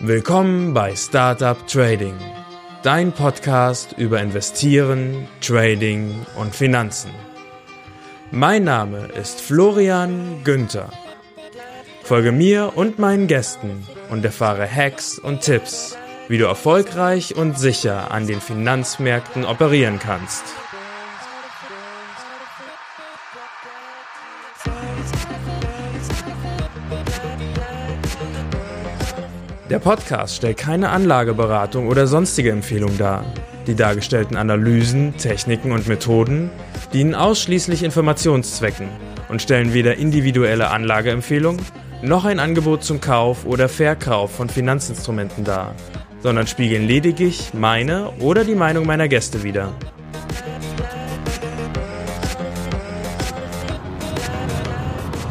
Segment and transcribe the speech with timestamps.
[0.00, 2.16] Willkommen bei Startup Trading,
[2.82, 7.10] dein Podcast über Investieren, Trading und Finanzen.
[8.30, 10.90] Mein Name ist Florian Günther.
[12.02, 15.96] Folge mir und meinen Gästen und erfahre Hacks und Tipps,
[16.28, 20.44] wie du erfolgreich und sicher an den Finanzmärkten operieren kannst.
[29.76, 33.26] Der Podcast stellt keine Anlageberatung oder sonstige Empfehlung dar.
[33.66, 36.48] Die dargestellten Analysen, Techniken und Methoden
[36.94, 38.88] dienen ausschließlich Informationszwecken
[39.28, 41.58] und stellen weder individuelle Anlageempfehlung
[42.00, 45.74] noch ein Angebot zum Kauf oder Verkauf von Finanzinstrumenten dar,
[46.22, 49.74] sondern spiegeln lediglich meine oder die Meinung meiner Gäste wider.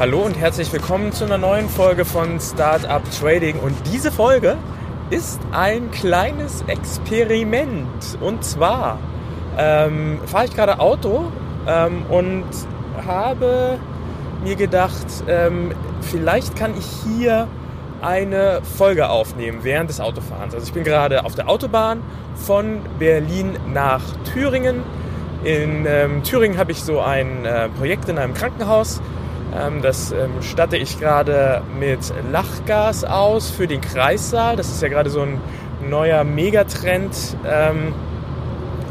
[0.06, 3.58] Hallo und herzlich willkommen zu einer neuen Folge von Startup Trading.
[3.58, 4.56] Und diese Folge
[5.10, 8.16] ist ein kleines Experiment.
[8.22, 9.00] Und zwar
[9.58, 11.32] ähm, fahre ich gerade Auto
[11.68, 12.46] ähm, und
[13.08, 13.80] habe
[14.44, 15.72] mir gedacht, ähm,
[16.02, 17.48] vielleicht kann ich hier
[18.04, 20.54] eine Folge aufnehmen während des Autofahrens.
[20.54, 22.04] Also ich bin gerade auf der Autobahn
[22.36, 24.84] von Berlin nach Thüringen.
[25.44, 29.02] In ähm, Thüringen habe ich so ein äh, Projekt in einem Krankenhaus
[29.82, 32.00] das ähm, statte ich gerade mit
[32.32, 34.56] Lachgas aus für den Kreissaal.
[34.56, 35.40] Das ist ja gerade so ein
[35.88, 37.38] neuer Megatrend.
[37.48, 37.94] Ähm,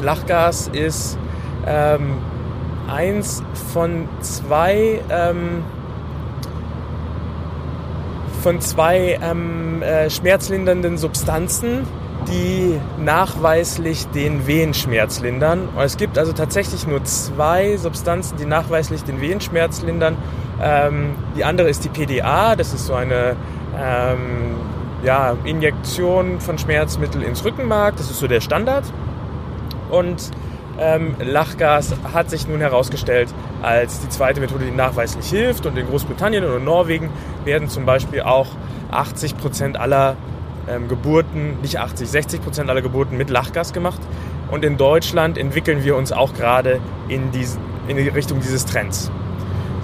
[0.03, 1.19] Lachgas ist
[2.87, 3.43] eins
[3.73, 5.01] von zwei
[8.45, 11.87] von zwei ähm, äh, schmerzlindernden Substanzen,
[12.29, 15.69] die nachweislich den Wehenschmerz lindern.
[15.79, 20.17] Es gibt also tatsächlich nur zwei Substanzen, die nachweislich den Wehenschmerz lindern.
[20.63, 23.37] Ähm, die andere ist die PDA, das ist so eine
[23.79, 24.57] ähm,
[25.03, 28.85] ja, Injektion von Schmerzmittel ins Rückenmark, das ist so der Standard.
[29.91, 30.31] Und
[30.79, 33.33] ähm, Lachgas hat sich nun herausgestellt
[33.63, 35.67] als die zweite Methode, die nachweislich hilft.
[35.67, 37.11] Und in Großbritannien und in Norwegen
[37.45, 38.49] werden zum Beispiel auch
[38.91, 40.17] 80 Prozent aller
[40.69, 44.01] ähm, Geburten, nicht 80, 60 Prozent aller Geburten mit Lachgas gemacht.
[44.51, 47.31] Und in Deutschland entwickeln wir uns auch gerade in,
[47.89, 49.11] in die Richtung dieses Trends.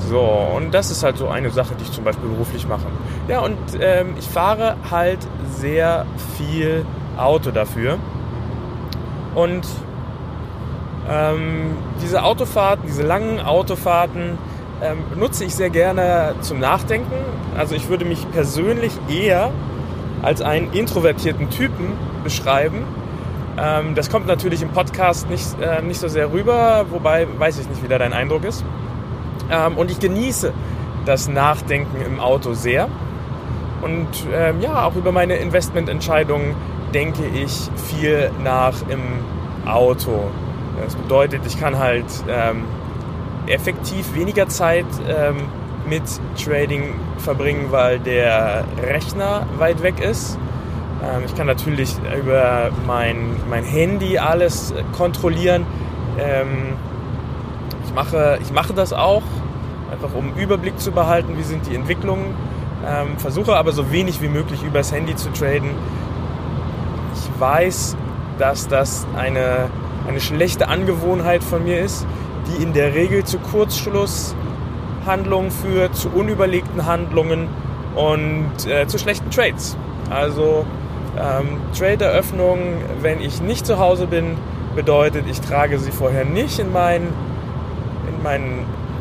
[0.08, 2.86] So, und das ist halt so eine Sache, die ich zum Beispiel beruflich mache.
[3.28, 5.19] Ja, und ähm, ich fahre halt
[5.56, 6.84] sehr viel
[7.16, 7.98] Auto dafür.
[9.34, 9.66] Und
[11.08, 14.38] ähm, diese Autofahrten, diese langen Autofahrten,
[14.82, 17.12] ähm, nutze ich sehr gerne zum Nachdenken.
[17.56, 19.50] Also ich würde mich persönlich eher
[20.22, 21.92] als einen introvertierten Typen
[22.25, 22.84] beschreiben.
[23.58, 27.69] Ähm, das kommt natürlich im Podcast nicht, äh, nicht so sehr rüber, wobei weiß ich
[27.69, 28.64] nicht, wie da dein Eindruck ist.
[29.50, 30.53] Ähm, und ich genieße
[31.04, 32.88] das Nachdenken im Auto sehr.
[33.82, 36.54] Und ähm, ja, auch über meine Investmententscheidungen
[36.94, 39.00] denke ich viel nach im
[39.66, 40.25] Auto.
[40.82, 42.64] Das bedeutet, ich kann halt ähm,
[43.47, 45.37] effektiv weniger Zeit ähm,
[45.88, 46.02] mit
[46.42, 50.38] Trading verbringen, weil der Rechner weit weg ist.
[51.02, 55.66] Ähm, ich kann natürlich über mein, mein Handy alles kontrollieren.
[56.19, 56.74] Ähm,
[57.84, 59.22] ich, mache, ich mache das auch,
[59.90, 62.34] einfach um Überblick zu behalten, wie sind die Entwicklungen.
[62.86, 65.70] Ähm, versuche aber so wenig wie möglich übers Handy zu traden.
[67.14, 67.96] Ich weiß,
[68.38, 69.69] dass das eine,
[70.08, 72.06] eine schlechte Angewohnheit von mir ist,
[72.46, 74.34] die in der Regel zu Kurzschluss
[75.06, 77.49] Handlungen führt, zu unüberlegten Handlungen
[77.94, 79.77] und äh, zu schlechten Trades.
[80.11, 80.65] Also
[81.19, 82.59] ähm, Trade-Eröffnung,
[83.03, 84.37] wenn ich nicht zu Hause bin,
[84.75, 88.43] bedeutet, ich trage sie vorher nicht in mein, in mein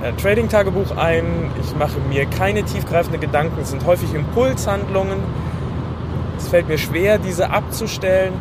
[0.03, 1.25] äh, Trading-Tagebuch ein.
[1.61, 3.61] Ich mache mir keine tiefgreifenden Gedanken.
[3.61, 5.19] Es sind häufig Impulshandlungen.
[6.37, 8.33] Es fällt mir schwer, diese abzustellen.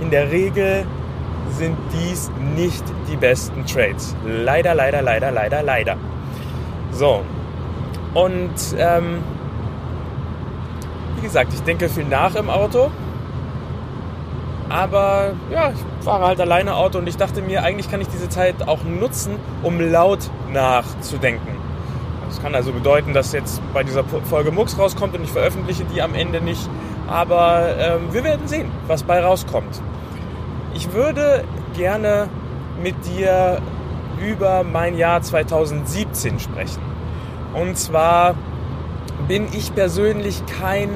[0.00, 0.84] In der Regel
[1.52, 4.16] sind dies nicht die besten Trades.
[4.26, 5.96] Leider, leider, leider, leider, leider.
[6.94, 7.22] So.
[8.14, 9.18] Und ähm,
[11.16, 12.90] wie gesagt, ich denke viel nach im Auto.
[14.68, 18.28] Aber ja, ich fahre halt alleine Auto und ich dachte mir, eigentlich kann ich diese
[18.28, 21.58] Zeit auch nutzen, um laut nachzudenken.
[22.28, 26.00] Das kann also bedeuten, dass jetzt bei dieser Folge Mux rauskommt und ich veröffentliche die
[26.00, 26.68] am Ende nicht.
[27.06, 29.80] Aber ähm, wir werden sehen, was bei rauskommt.
[30.74, 31.44] Ich würde
[31.76, 32.28] gerne
[32.82, 33.60] mit dir
[34.20, 36.82] über mein Jahr 2017 sprechen.
[37.54, 38.34] Und zwar
[39.28, 40.90] bin ich persönlich kein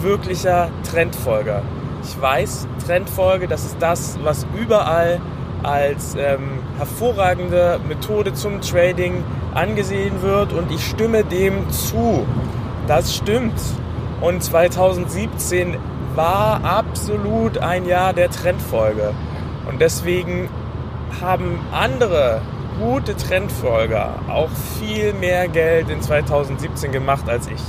[0.00, 1.62] wirklicher Trendfolger.
[2.02, 5.20] Ich weiß, Trendfolge, das ist das, was überall
[5.62, 9.24] als ähm, hervorragende Methode zum Trading
[9.54, 12.26] angesehen wird und ich stimme dem zu.
[12.86, 13.58] Das stimmt.
[14.20, 15.76] Und 2017
[16.14, 19.12] war absolut ein Jahr der Trendfolge.
[19.68, 20.48] Und deswegen
[21.20, 22.42] haben andere
[22.78, 27.60] gute Trendfolger auch viel mehr Geld in 2017 gemacht als ich.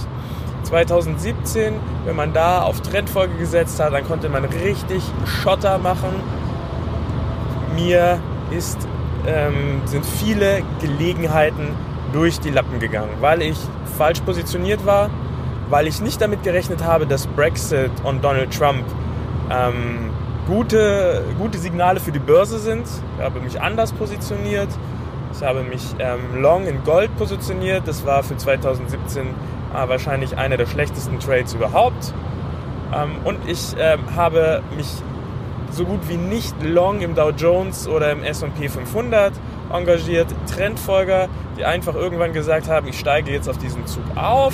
[0.63, 1.73] 2017,
[2.05, 6.09] wenn man da auf Trendfolge gesetzt hat, dann konnte man richtig Schotter machen.
[7.75, 8.19] Mir
[8.51, 8.77] ist,
[9.27, 11.69] ähm, sind viele Gelegenheiten
[12.13, 13.57] durch die Lappen gegangen, weil ich
[13.97, 15.09] falsch positioniert war,
[15.69, 18.85] weil ich nicht damit gerechnet habe, dass Brexit und Donald Trump
[19.51, 20.09] ähm,
[20.47, 22.87] gute, gute Signale für die Börse sind.
[23.17, 24.69] Ich habe mich anders positioniert.
[25.37, 27.83] Ich habe mich ähm, long in Gold positioniert.
[27.87, 32.13] Das war für 2017 äh, wahrscheinlich einer der schlechtesten Trades überhaupt.
[32.93, 34.87] Ähm, und ich äh, habe mich
[35.71, 39.33] so gut wie nicht long im Dow Jones oder im S&P 500
[39.73, 40.27] engagiert.
[40.49, 41.27] Trendfolger,
[41.57, 44.53] die einfach irgendwann gesagt haben, ich steige jetzt auf diesen Zug auf,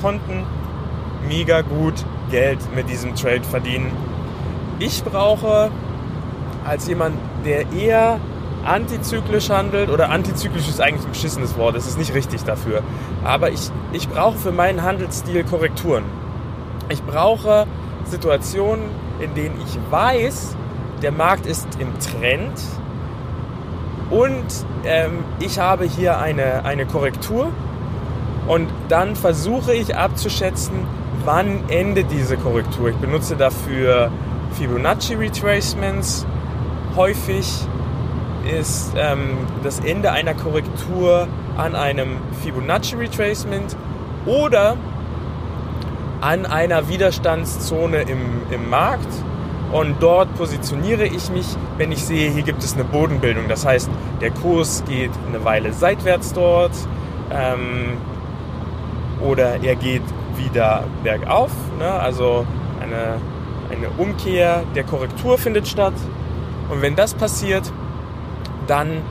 [0.00, 0.46] konnten
[1.26, 3.90] mega gut Geld mit diesem Trade verdienen.
[4.78, 5.72] Ich brauche
[6.64, 8.20] als jemand, der eher
[8.64, 12.82] antizyklisch handelt, oder antizyklisch ist eigentlich ein beschissenes Wort, es ist nicht richtig dafür,
[13.24, 16.04] aber ich, ich brauche für meinen Handelsstil Korrekturen.
[16.88, 17.66] Ich brauche
[18.04, 18.84] Situationen,
[19.20, 20.56] in denen ich weiß,
[21.02, 22.60] der Markt ist im Trend
[24.10, 24.44] und
[24.84, 27.50] ähm, ich habe hier eine, eine Korrektur
[28.48, 30.74] und dann versuche ich abzuschätzen,
[31.24, 32.88] wann endet diese Korrektur.
[32.88, 34.10] Ich benutze dafür
[34.52, 36.26] Fibonacci Retracements.
[36.96, 37.46] Häufig
[38.44, 43.76] ist ähm, das Ende einer Korrektur an einem Fibonacci Retracement
[44.26, 44.76] oder
[46.20, 49.08] an einer Widerstandszone im, im Markt.
[49.72, 51.46] Und dort positioniere ich mich,
[51.76, 53.48] wenn ich sehe, hier gibt es eine Bodenbildung.
[53.48, 53.88] Das heißt,
[54.20, 56.72] der Kurs geht eine Weile seitwärts dort.
[57.30, 57.96] Ähm,
[59.20, 60.02] oder er geht
[60.36, 61.52] wieder bergauf.
[61.78, 61.88] Ne?
[61.88, 62.46] Also
[62.80, 63.20] eine,
[63.70, 65.94] eine Umkehr der Korrektur findet statt.
[66.68, 67.72] Und wenn das passiert,
[68.70, 69.02] dann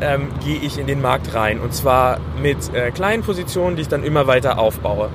[0.00, 1.60] ähm, gehe ich in den Markt rein.
[1.60, 5.08] Und zwar mit äh, kleinen Positionen, die ich dann immer weiter aufbaue.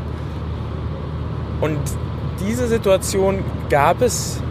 [1.62, 1.80] Und
[2.40, 4.42] diese Situation gab es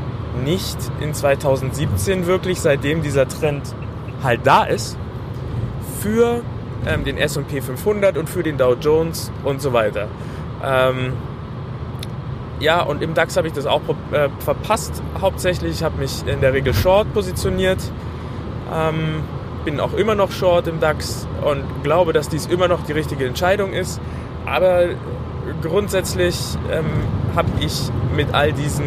[0.45, 3.75] nicht in 2017 wirklich, seitdem dieser Trend
[4.23, 4.97] halt da ist.
[6.01, 6.43] Für
[6.87, 10.09] ähm, den S&P 500 und für den Dow Jones und so weiter.
[10.63, 11.15] Ähm,
[12.61, 13.81] ja, und im DAX habe ich das auch
[14.13, 15.73] äh, verpasst hauptsächlich.
[15.73, 17.79] Ich habe mich in der Regel short positioniert.
[18.73, 19.23] Ähm,
[19.65, 23.27] bin auch immer noch short im DAX und glaube, dass dies immer noch die richtige
[23.27, 24.01] Entscheidung ist.
[24.47, 24.91] Aber
[25.63, 26.37] grundsätzlich
[26.71, 26.85] ähm,
[27.35, 28.85] habe ich mit all diesen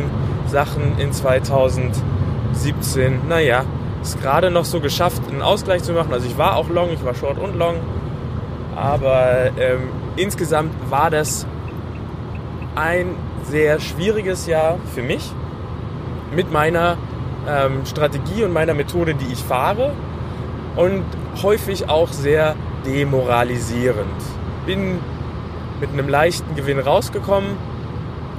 [0.48, 3.66] Sachen in 2017, naja,
[4.02, 6.14] es gerade noch so geschafft, einen Ausgleich zu machen.
[6.14, 7.78] Also ich war auch long, ich war short und long.
[8.76, 11.48] Aber ähm, insgesamt war das
[12.76, 15.32] ein sehr schwieriges Jahr für mich
[16.34, 16.98] mit meiner
[17.48, 19.94] ähm, Strategie und meiner Methode, die ich fahre.
[20.76, 21.04] Und
[21.42, 22.56] häufig auch sehr
[22.86, 24.22] demoralisierend.
[24.66, 25.00] Bin
[25.80, 27.58] mit einem leichten Gewinn rausgekommen.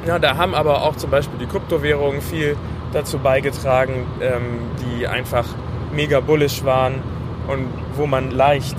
[0.06, 2.56] Ja, da haben aber auch zum Beispiel die Kryptowährungen viel
[2.92, 5.44] dazu beigetragen, ähm, die einfach
[5.92, 7.02] mega bullish waren
[7.48, 8.76] und wo man leicht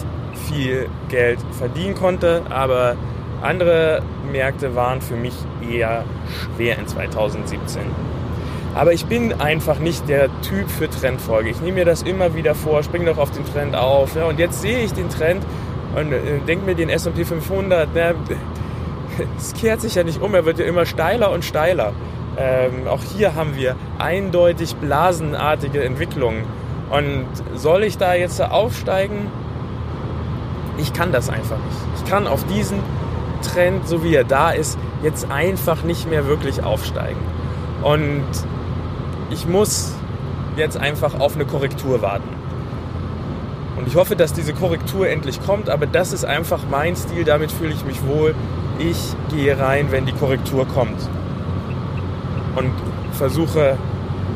[0.48, 2.44] viel Geld verdienen konnte.
[2.50, 2.96] Aber
[3.42, 4.02] andere
[4.32, 5.34] Märkte waren für mich
[5.70, 6.04] eher
[6.56, 7.82] schwer in 2017.
[8.76, 11.50] Aber ich bin einfach nicht der Typ für Trendfolge.
[11.50, 14.16] Ich nehme mir das immer wieder vor, springe doch auf den Trend auf.
[14.16, 15.44] Ja, und jetzt sehe ich den Trend
[15.96, 18.12] und äh, denke mir den S&P 500, na,
[19.38, 21.94] es kehrt sich ja nicht um, er wird ja immer steiler und steiler.
[22.38, 26.44] Ähm, auch hier haben wir eindeutig blasenartige Entwicklungen.
[26.90, 29.28] Und soll ich da jetzt aufsteigen?
[30.78, 31.78] Ich kann das einfach nicht.
[32.04, 32.80] Ich kann auf diesen
[33.42, 37.20] Trend, so wie er da ist, jetzt einfach nicht mehr wirklich aufsteigen.
[37.84, 38.26] Und
[39.32, 39.94] ich muss
[40.58, 42.30] jetzt einfach auf eine Korrektur warten.
[43.78, 47.52] Und ich hoffe, dass diese Korrektur endlich kommt, aber das ist einfach mein Stil, damit
[47.52, 48.36] fühle ich mich wohl.
[48.78, 48.98] Ich
[49.34, 51.00] gehe rein, wenn die Korrektur kommt
[52.56, 52.72] und
[53.14, 53.78] versuche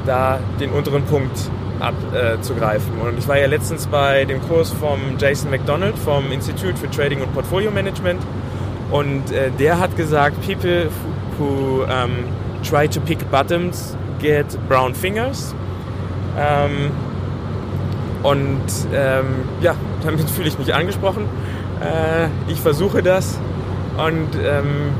[0.05, 1.37] da den unteren Punkt
[1.79, 2.99] abzugreifen.
[2.99, 6.89] Äh, und ich war ja letztens bei dem Kurs vom Jason McDonald vom Institute for
[6.89, 8.21] Trading und Portfolio Management
[8.91, 10.89] und äh, der hat gesagt, people
[11.37, 12.25] who um,
[12.63, 15.53] try to pick bottoms get brown fingers.
[16.39, 16.91] Ähm,
[18.23, 18.61] und
[18.93, 19.25] ähm,
[19.61, 21.25] ja, damit fühle ich mich angesprochen.
[21.81, 23.37] Äh, ich versuche das
[23.97, 24.93] und ähm,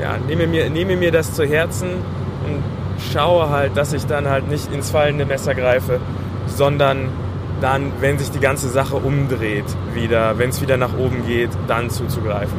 [0.00, 1.90] ja, nehme, mir, nehme mir das zu Herzen
[2.46, 2.62] und
[3.12, 6.00] schaue halt, dass ich dann halt nicht ins fallende Messer greife,
[6.46, 7.10] sondern
[7.60, 11.90] dann, wenn sich die ganze Sache umdreht, wieder, wenn es wieder nach oben geht, dann
[11.90, 12.56] zuzugreifen.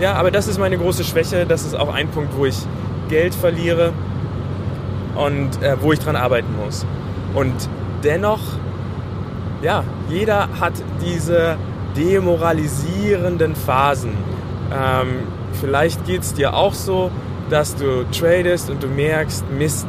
[0.00, 1.46] Ja, aber das ist meine große Schwäche.
[1.46, 2.56] Das ist auch ein Punkt, wo ich
[3.08, 3.92] Geld verliere
[5.18, 6.86] und äh, wo ich dran arbeiten muss.
[7.34, 7.54] Und
[8.04, 8.40] dennoch,
[9.62, 11.56] ja, jeder hat diese
[11.96, 14.12] demoralisierenden Phasen.
[14.72, 15.08] Ähm,
[15.60, 17.10] vielleicht geht es dir auch so,
[17.50, 19.86] dass du tradest und du merkst, Mist,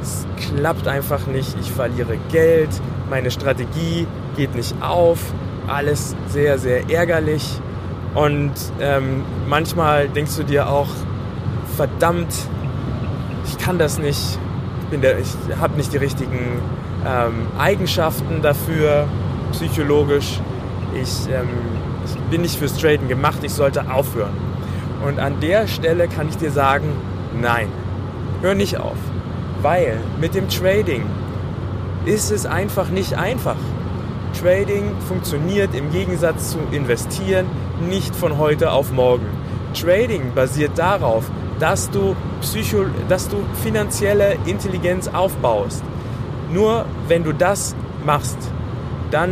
[0.00, 2.68] es klappt einfach nicht, ich verliere Geld,
[3.10, 4.06] meine Strategie
[4.36, 5.18] geht nicht auf,
[5.66, 7.60] alles sehr, sehr ärgerlich.
[8.14, 10.88] Und ähm, manchmal denkst du dir auch,
[11.76, 12.32] verdammt,
[13.46, 14.38] ich kann das nicht,
[14.92, 15.00] ich,
[15.48, 16.60] ich habe nicht die richtigen
[17.06, 19.06] ähm, Eigenschaften dafür,
[19.52, 20.40] psychologisch.
[20.94, 21.48] Ich, ähm,
[22.04, 24.36] ich bin nicht fürs Traden gemacht, ich sollte aufhören.
[25.04, 26.88] Und an der Stelle kann ich dir sagen,
[27.40, 27.68] nein,
[28.42, 28.96] hör nicht auf.
[29.62, 31.04] Weil mit dem Trading
[32.04, 33.56] ist es einfach nicht einfach.
[34.40, 37.46] Trading funktioniert im Gegensatz zu investieren
[37.88, 39.26] nicht von heute auf morgen.
[39.74, 45.82] Trading basiert darauf, dass du, Psycho dass du finanzielle Intelligenz aufbaust.
[46.52, 47.74] Nur wenn du das
[48.04, 48.38] machst,
[49.10, 49.30] dann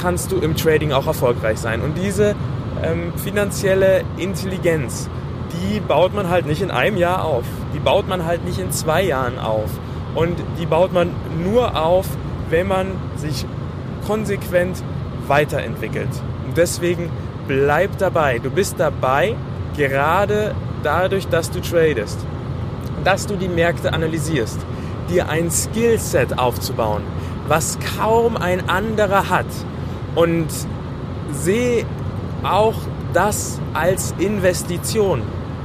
[0.00, 1.80] kannst du im Trading auch erfolgreich sein.
[1.80, 2.34] Und diese
[2.82, 5.08] ähm, finanzielle Intelligenz,
[5.52, 7.44] die baut man halt nicht in einem Jahr auf.
[7.74, 9.70] Die baut man halt nicht in zwei Jahren auf.
[10.14, 11.10] Und die baut man
[11.42, 12.06] nur auf,
[12.48, 13.46] wenn man sich
[14.06, 14.82] konsequent
[15.28, 16.08] weiterentwickelt.
[16.46, 17.10] Und deswegen
[17.46, 18.38] bleib dabei.
[18.38, 19.36] Du bist dabei,
[19.76, 22.18] gerade dadurch, dass du tradest,
[23.04, 24.58] dass du die Märkte analysierst,
[25.08, 27.02] dir ein Skillset aufzubauen,
[27.48, 29.46] was kaum ein anderer hat.
[30.14, 30.48] Und
[31.32, 31.84] sehe
[32.42, 32.74] auch
[33.12, 35.22] das als Investition.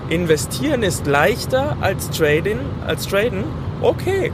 [0.09, 3.43] Investieren ist leichter als Trading, als Traden.
[3.81, 4.31] Okay.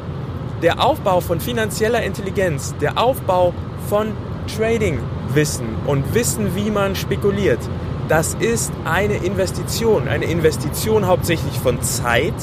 [0.62, 3.54] Der Aufbau von finanzieller Intelligenz, der Aufbau
[3.90, 4.12] von
[4.56, 7.60] Trading-Wissen und Wissen, wie man spekuliert,
[8.12, 10.10] das ist eine Investition.
[10.10, 12.34] Eine Investition hauptsächlich von Zeit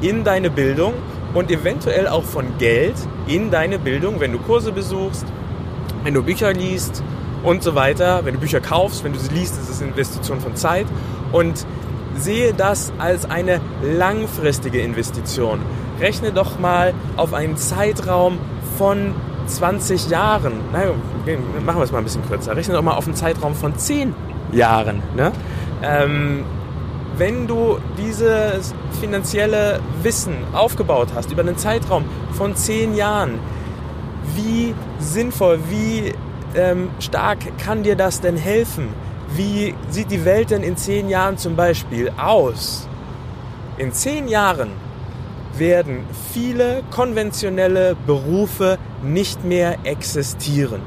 [0.00, 0.94] in deine Bildung
[1.34, 2.94] und eventuell auch von Geld
[3.26, 5.26] in deine Bildung, wenn du Kurse besuchst,
[6.04, 7.02] wenn du Bücher liest
[7.42, 8.24] und so weiter.
[8.24, 10.86] Wenn du Bücher kaufst, wenn du sie liest, ist es eine Investition von Zeit.
[11.32, 11.66] Und
[12.14, 15.58] sehe das als eine langfristige Investition.
[15.98, 18.38] Rechne doch mal auf einen Zeitraum
[18.78, 19.12] von
[19.48, 20.52] 20 Jahren.
[20.72, 20.90] Nein,
[21.64, 22.54] machen wir es mal ein bisschen kürzer.
[22.54, 24.14] Rechne doch mal auf einen Zeitraum von 10
[24.56, 25.02] Jahren.
[25.14, 25.32] Ne?
[25.82, 26.44] Ähm,
[27.16, 33.38] wenn du dieses finanzielle Wissen aufgebaut hast über einen Zeitraum von 10 Jahren,
[34.34, 36.12] wie sinnvoll, wie
[36.54, 38.88] ähm, stark kann dir das denn helfen?
[39.34, 42.88] Wie sieht die Welt denn in 10 Jahren zum Beispiel aus?
[43.78, 44.70] In 10 Jahren
[45.58, 50.80] werden viele konventionelle Berufe nicht mehr existieren.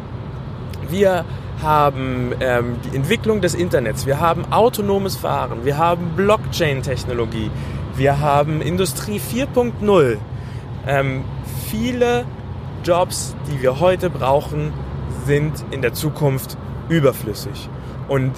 [0.89, 1.25] Wir
[1.61, 7.51] haben ähm, die Entwicklung des Internets, wir haben autonomes Fahren, wir haben Blockchain-Technologie,
[7.95, 10.17] wir haben Industrie 4.0.
[10.87, 11.23] Ähm,
[11.69, 12.25] viele
[12.83, 14.73] Jobs, die wir heute brauchen,
[15.25, 17.69] sind in der Zukunft überflüssig.
[18.07, 18.31] Und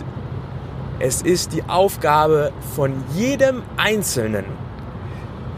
[1.00, 4.46] es ist die Aufgabe von jedem Einzelnen,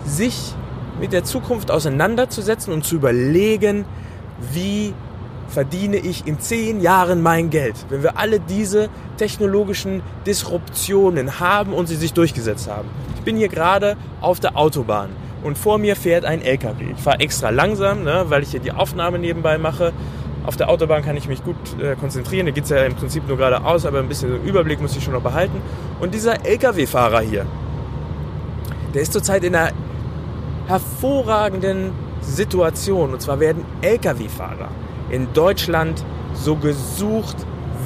[0.06, 0.54] sich
[1.00, 3.86] mit der Zukunft auseinanderzusetzen und zu überlegen,
[4.52, 4.94] wie
[5.48, 7.76] verdiene ich in zehn Jahren mein Geld.
[7.90, 12.90] Wenn wir alle diese technologischen Disruptionen haben und sie sich durchgesetzt haben.
[13.16, 15.10] Ich bin hier gerade auf der Autobahn
[15.44, 16.92] und vor mir fährt ein LKW.
[16.96, 19.94] Ich fahre extra langsam, ne, weil ich hier die Aufnahme nebenbei mache.
[20.46, 22.48] Auf der Autobahn kann ich mich gut äh, konzentrieren.
[22.48, 25.14] Da geht es ja im Prinzip nur geradeaus, aber ein bisschen Überblick muss ich schon
[25.14, 25.62] noch behalten.
[26.02, 27.46] Und dieser LKW-Fahrer hier,
[28.94, 29.72] der ist zurzeit in einer
[30.68, 33.14] hervorragenden Situation.
[33.14, 34.70] Und zwar werden Lkw-Fahrer
[35.14, 36.04] in Deutschland
[36.34, 37.36] so gesucht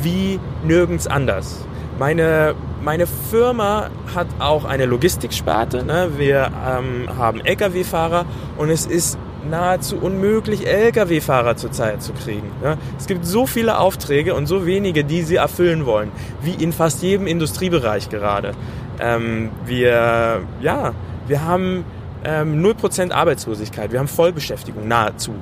[0.02, 1.66] wie nirgends anders.
[2.00, 5.84] Meine, meine Firma hat auch eine Logistiksparte.
[5.84, 6.12] Ne?
[6.18, 8.26] Wir ähm, haben Lkw-Fahrer
[8.58, 9.18] und es ist
[9.50, 12.52] nahezu unmöglich, Lkw-Fahrer zurzeit zu kriegen.
[12.62, 12.78] Ne?
[12.98, 17.02] Es gibt so viele Aufträge und so wenige, die sie erfüllen wollen, wie in fast
[17.02, 18.54] jedem Industriebereich gerade.
[19.00, 20.94] Ähm, wir, ja,
[21.28, 21.84] wir haben
[22.24, 25.34] ähm, 0% Arbeitslosigkeit, wir haben Vollbeschäftigung nahezu.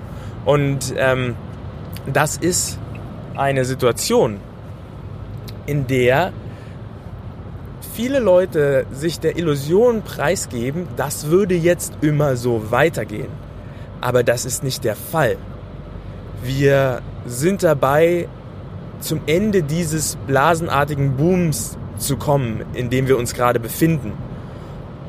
[0.46, 1.36] Und ähm,
[2.12, 2.80] das ist
[3.36, 4.40] eine Situation,
[5.66, 6.32] in der
[7.94, 13.30] viele Leute sich der Illusion preisgeben, das würde jetzt immer so weitergehen.
[14.02, 15.38] Aber das ist nicht der Fall.
[16.44, 18.28] Wir sind dabei,
[19.00, 24.14] zum Ende dieses blasenartigen Booms zu kommen, in dem wir uns gerade befinden.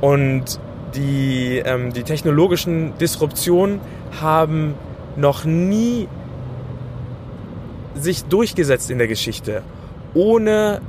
[0.00, 0.60] Und
[0.94, 3.80] die, ähm, die technologischen Disruptionen
[4.20, 4.74] haben
[5.16, 6.08] noch nie
[7.98, 9.62] sich durchgesetzt in der Geschichte,
[10.14, 10.80] ohne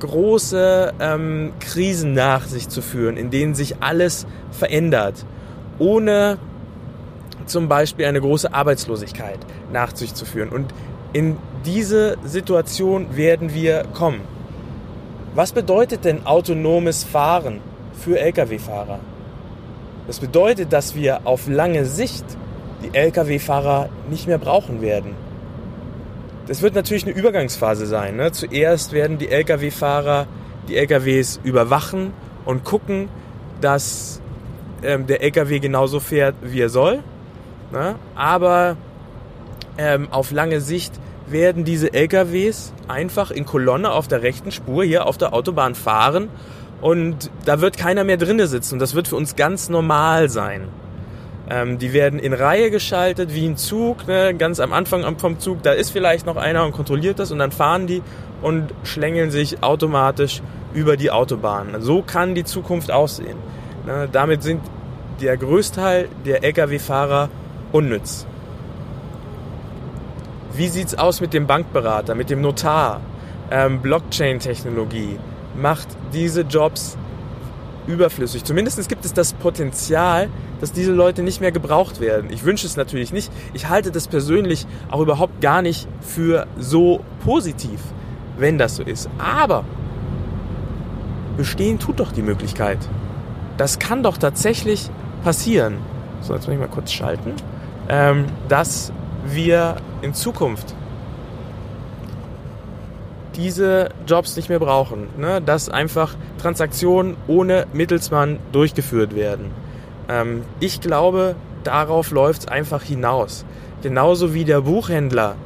[0.00, 5.24] große ähm, Krisen nach sich zu führen, in denen sich alles verändert,
[5.78, 6.38] ohne
[7.46, 9.38] zum Beispiel eine große Arbeitslosigkeit
[9.72, 10.48] nach sich zu führen.
[10.48, 10.72] Und
[11.12, 14.20] in diese Situation werden wir kommen.
[15.34, 17.60] Was bedeutet denn autonomes Fahren
[17.92, 19.00] für Lkw-Fahrer?
[20.06, 22.24] Das bedeutet, dass wir auf lange Sicht
[22.82, 25.23] die Lkw-Fahrer nicht mehr brauchen werden.
[26.46, 28.16] Das wird natürlich eine Übergangsphase sein.
[28.16, 28.32] Ne?
[28.32, 30.26] Zuerst werden die Lkw-Fahrer
[30.68, 32.12] die Lkws überwachen
[32.44, 33.08] und gucken,
[33.60, 34.20] dass
[34.82, 37.02] ähm, der Lkw genauso fährt, wie er soll.
[37.72, 37.96] Ne?
[38.14, 38.76] Aber
[39.78, 40.92] ähm, auf lange Sicht
[41.26, 46.28] werden diese LKWs einfach in Kolonne auf der rechten Spur hier auf der Autobahn fahren
[46.82, 50.68] und da wird keiner mehr drinnen sitzen das wird für uns ganz normal sein.
[51.50, 54.34] Ähm, die werden in Reihe geschaltet wie ein Zug, ne?
[54.34, 57.52] ganz am Anfang vom Zug, da ist vielleicht noch einer und kontrolliert das und dann
[57.52, 58.02] fahren die
[58.40, 61.76] und schlängeln sich automatisch über die Autobahn.
[61.80, 63.36] So kann die Zukunft aussehen.
[63.86, 64.08] Ne?
[64.10, 64.62] Damit sind
[65.20, 67.28] der Größteil der Lkw-Fahrer
[67.72, 68.26] unnütz.
[70.54, 73.00] Wie sieht's aus mit dem Bankberater, mit dem Notar?
[73.50, 75.18] Ähm, Blockchain-Technologie
[75.56, 76.96] macht diese Jobs
[77.86, 78.44] überflüssig.
[78.44, 80.28] Zumindest gibt es das Potenzial,
[80.60, 82.30] dass diese Leute nicht mehr gebraucht werden.
[82.30, 83.30] Ich wünsche es natürlich nicht.
[83.52, 87.80] Ich halte das persönlich auch überhaupt gar nicht für so positiv,
[88.38, 89.08] wenn das so ist.
[89.18, 89.64] Aber
[91.36, 92.78] bestehen tut doch die Möglichkeit.
[93.56, 94.90] Das kann doch tatsächlich
[95.22, 95.78] passieren.
[96.20, 97.34] So, jetzt muss ich mal kurz schalten.
[97.88, 98.92] Ähm, dass
[99.26, 100.74] wir in Zukunft
[103.36, 105.08] diese Jobs nicht mehr brauchen.
[105.18, 105.40] Ne?
[105.40, 109.50] Dass einfach Transaktionen ohne Mittelsmann durchgeführt werden.
[110.08, 113.44] Ähm, ich glaube, darauf läuft es einfach hinaus.
[113.82, 115.36] Genauso wie der Buchhändler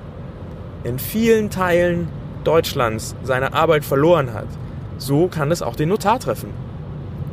[0.85, 2.09] in vielen Teilen
[2.45, 4.47] Deutschlands seine Arbeit verloren hat,
[4.97, 6.51] so kann es auch den Notar treffen.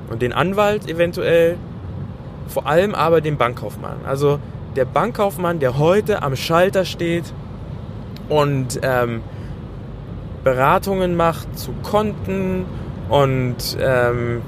[0.09, 1.57] Und den Anwalt eventuell,
[2.47, 3.97] vor allem aber den Bankkaufmann.
[4.05, 4.39] Also
[4.75, 7.25] der Bankkaufmann, der heute am Schalter steht
[8.29, 9.21] und ähm,
[10.45, 12.65] Beratungen macht zu Konten
[13.09, 14.41] und ähm,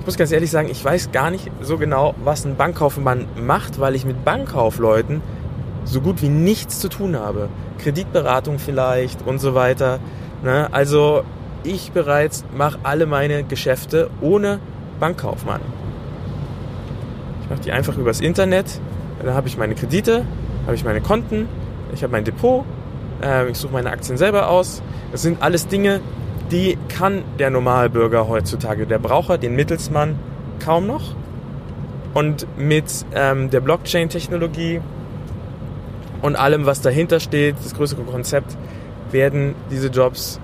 [0.00, 3.80] ich muss ganz ehrlich sagen, ich weiß gar nicht so genau, was ein Bankkaufmann macht,
[3.80, 5.22] weil ich mit Bankkaufleuten
[5.84, 7.48] so gut wie nichts zu tun habe.
[7.78, 9.98] Kreditberatung vielleicht und so weiter.
[10.42, 10.68] Ne?
[10.72, 11.22] Also
[11.64, 14.60] ich bereits mache alle meine Geschäfte ohne
[15.00, 15.62] Bankkaufmann.
[17.42, 18.66] Ich mache die einfach übers Internet
[19.24, 20.24] da habe ich meine Kredite,
[20.64, 21.48] habe ich meine Konten,
[21.92, 22.64] ich habe mein Depot,
[23.50, 24.82] ich suche meine Aktien selber aus.
[25.12, 26.00] Das sind alles Dinge,
[26.50, 30.18] die kann der Normalbürger heutzutage, der Braucher, den Mittelsmann
[30.64, 31.14] kaum noch.
[32.14, 34.80] Und mit ähm, der Blockchain-Technologie
[36.22, 38.56] und allem, was dahinter steht, das größere Konzept,
[39.10, 40.40] werden diese Jobs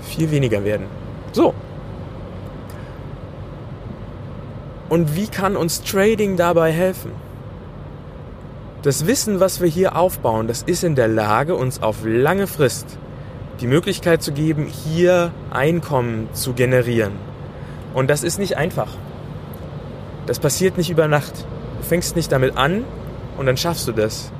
[0.00, 0.86] viel weniger werden.
[1.32, 1.54] So.
[4.88, 7.12] Und wie kann uns Trading dabei helfen?
[8.82, 12.98] Das Wissen, was wir hier aufbauen, das ist in der Lage, uns auf lange Frist
[13.60, 17.14] die Möglichkeit zu geben, hier Einkommen zu generieren.
[17.92, 18.88] Und das ist nicht einfach.
[20.26, 21.44] Das passiert nicht über Nacht.
[21.78, 22.84] Du fängst nicht damit an
[23.36, 24.30] und dann schaffst du das.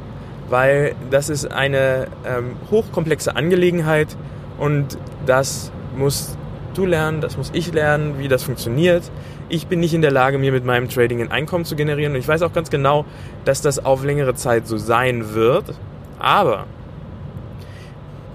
[0.48, 4.16] Weil das ist eine ähm, hochkomplexe Angelegenheit
[4.58, 6.38] und das musst
[6.78, 9.02] du lernen, das muss ich lernen, wie das funktioniert
[9.48, 12.12] ich bin nicht in der Lage, mir mit meinem Trading ein Einkommen zu generieren.
[12.12, 13.04] Und ich weiß auch ganz genau,
[13.44, 15.74] dass das auf längere Zeit so sein wird.
[16.18, 16.66] Aber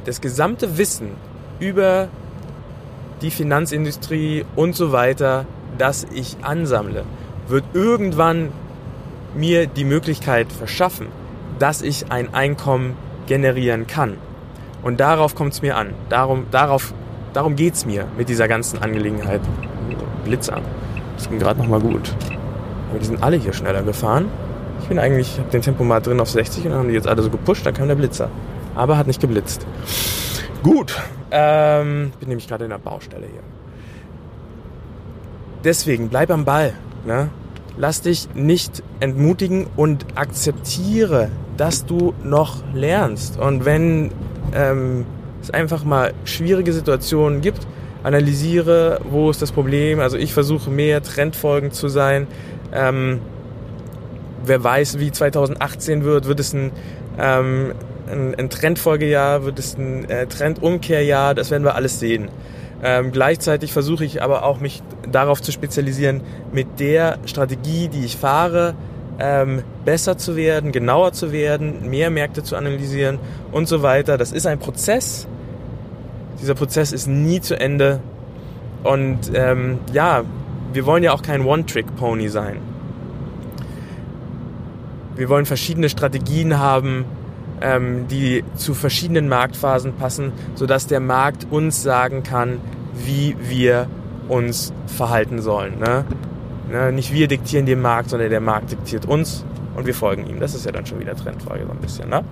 [0.06, 1.12] das gesamte Wissen
[1.60, 2.10] über
[3.22, 5.46] die Finanzindustrie und so weiter,
[5.78, 7.06] das ich ansammle,
[7.48, 8.52] wird irgendwann
[9.36, 11.08] mir die Möglichkeit verschaffen,
[11.60, 12.96] dass ich ein Einkommen
[13.28, 14.18] generieren kann.
[14.82, 15.94] Und darauf kommt es mir an.
[16.10, 16.94] Darum, darauf,
[17.34, 19.42] darum geht es mir mit dieser ganzen Angelegenheit.
[20.24, 20.62] Blitzer.
[21.18, 22.14] Das ging gerade nochmal gut.
[22.90, 24.30] Aber die sind alle hier schneller gefahren.
[24.82, 27.08] Ich bin eigentlich, ich habe den Tempomat drin auf 60 und dann haben die jetzt
[27.08, 28.30] alle so gepusht, dann kam der Blitzer.
[28.76, 29.66] Aber hat nicht geblitzt.
[30.64, 31.00] Gut.
[31.32, 33.42] Ähm, bin nämlich gerade in der Baustelle hier.
[35.64, 36.74] Deswegen bleib am Ball.
[37.06, 37.30] Ne?
[37.78, 43.40] Lass dich nicht entmutigen und akzeptiere, dass du noch lernst.
[43.40, 44.12] Und wenn
[44.54, 45.06] ähm,
[45.44, 47.68] es einfach mal schwierige Situationen gibt,
[48.04, 50.00] analysiere, wo ist das Problem.
[50.00, 52.28] Also ich versuche mehr trendfolgend zu sein.
[52.74, 53.20] Ähm,
[54.46, 56.72] wer weiß, wie 2018 wird, wird es ein,
[57.20, 57.74] ähm,
[58.12, 62.30] ein, ein Trendfolgejahr, wird es ein äh, Trendumkehrjahr, das werden wir alles sehen.
[62.84, 68.18] Ähm, gleichzeitig versuche ich aber auch mich darauf zu spezialisieren, mit der Strategie, die ich
[68.18, 68.76] fahre,
[69.24, 73.20] ähm, besser zu werden, genauer zu werden, mehr Märkte zu analysieren
[73.54, 74.18] und so weiter.
[74.18, 75.28] Das ist ein Prozess,
[76.42, 78.02] Dieser Prozess ist nie zu Ende.
[78.84, 80.24] Und ähm, ja,
[80.74, 82.58] wir wollen ja auch kein One-Trick-Pony sein.
[85.16, 87.06] Wir wollen verschiedene Strategien haben,
[87.62, 92.60] ähm, die zu verschiedenen Marktphasen passen, sodass der Markt uns sagen kann,
[92.94, 93.88] wie wir
[94.28, 95.80] uns verhalten sollen.
[95.80, 96.04] Ne?
[96.70, 96.92] Ne?
[96.92, 99.46] Nicht wir diktieren dem Markt, sondern der Markt diktiert uns
[99.76, 100.40] und wir folgen ihm.
[100.40, 102.10] Das ist ja dann schon wieder Trendfolge so ein bisschen.
[102.10, 102.24] Ne?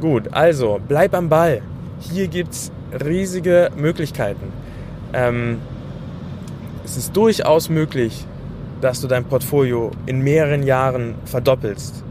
[0.00, 1.62] Gut, also bleib am Ball.
[2.00, 2.72] Hier gibt es
[3.04, 4.52] riesige Möglichkeiten.
[5.12, 5.58] Ähm,
[6.84, 8.26] es ist durchaus möglich,
[8.80, 12.02] dass du dein Portfolio in mehreren Jahren verdoppelst.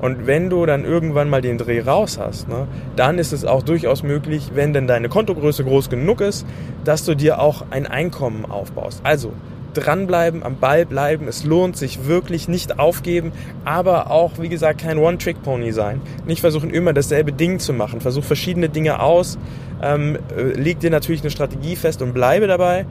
[0.00, 3.62] Und wenn du dann irgendwann mal den Dreh raus hast, ne, dann ist es auch
[3.62, 6.44] durchaus möglich, wenn denn deine Kontogröße groß genug ist,
[6.84, 9.00] dass du dir auch ein Einkommen aufbaust.
[9.04, 9.32] Also
[9.74, 11.28] dranbleiben, am Ball bleiben.
[11.28, 13.32] Es lohnt sich wirklich nicht aufgeben,
[13.64, 16.00] aber auch, wie gesagt, kein One-Trick-Pony sein.
[16.26, 18.00] Nicht versuchen, immer dasselbe Ding zu machen.
[18.00, 19.38] Versuch verschiedene Dinge aus.
[19.82, 22.86] Ähm, äh, leg dir natürlich eine Strategie fest und bleibe dabei,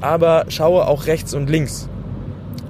[0.00, 1.88] aber schaue auch rechts und links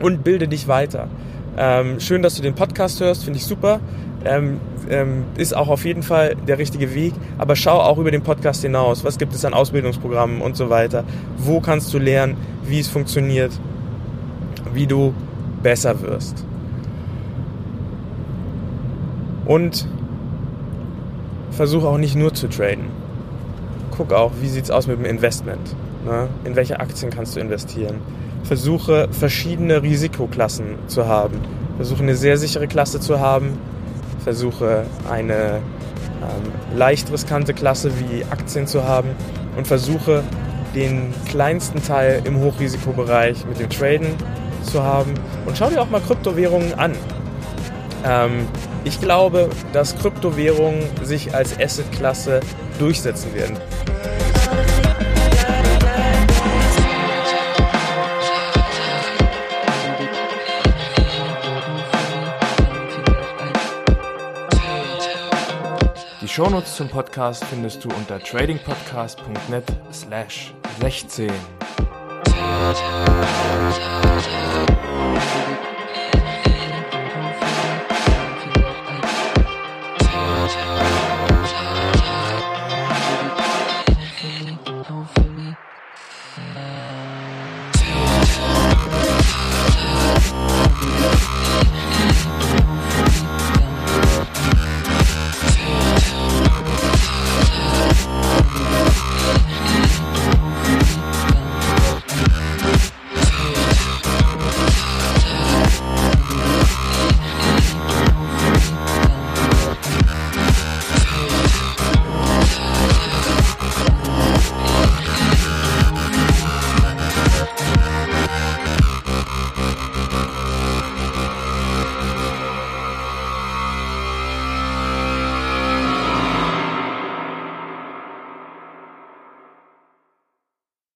[0.00, 1.08] und bilde dich weiter.
[1.56, 3.80] Ähm, schön, dass du den Podcast hörst, finde ich super.
[4.24, 7.14] Ähm, ähm, ist auch auf jeden Fall der richtige Weg.
[7.38, 9.04] Aber schau auch über den Podcast hinaus.
[9.04, 11.04] Was gibt es an Ausbildungsprogrammen und so weiter?
[11.36, 13.52] Wo kannst du lernen, wie es funktioniert,
[14.72, 15.14] wie du
[15.62, 16.44] besser wirst?
[19.46, 19.88] Und
[21.52, 22.86] versuche auch nicht nur zu traden.
[23.96, 25.74] Guck auch, wie sieht es aus mit dem Investment.
[26.04, 26.28] Ne?
[26.44, 27.96] In welche Aktien kannst du investieren?
[28.44, 31.40] Versuche verschiedene Risikoklassen zu haben.
[31.76, 33.58] Versuche eine sehr sichere Klasse zu haben,
[34.28, 35.62] versuche eine
[36.20, 39.08] ähm, leicht riskante Klasse wie Aktien zu haben
[39.56, 40.22] und versuche
[40.74, 44.08] den kleinsten Teil im Hochrisikobereich mit dem Traden
[44.70, 45.14] zu haben.
[45.46, 46.92] Und schau dir auch mal Kryptowährungen an.
[48.04, 48.46] Ähm,
[48.84, 52.40] ich glaube, dass Kryptowährungen sich als Assetklasse
[52.78, 53.56] durchsetzen werden.
[66.38, 71.32] Shownotes zum Podcast findest du unter tradingpodcast.net slash 16.